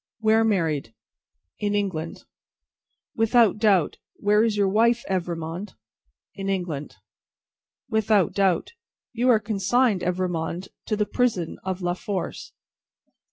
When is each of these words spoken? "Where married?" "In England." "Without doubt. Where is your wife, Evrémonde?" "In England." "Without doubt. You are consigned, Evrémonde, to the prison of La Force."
"Where 0.19 0.43
married?" 0.43 0.95
"In 1.59 1.75
England." 1.75 2.23
"Without 3.15 3.59
doubt. 3.59 3.99
Where 4.15 4.43
is 4.43 4.57
your 4.57 4.67
wife, 4.67 5.05
Evrémonde?" 5.07 5.75
"In 6.33 6.49
England." 6.49 6.95
"Without 7.87 8.33
doubt. 8.33 8.73
You 9.13 9.29
are 9.29 9.39
consigned, 9.39 10.01
Evrémonde, 10.01 10.69
to 10.87 10.95
the 10.97 11.05
prison 11.05 11.59
of 11.63 11.83
La 11.83 11.93
Force." 11.93 12.51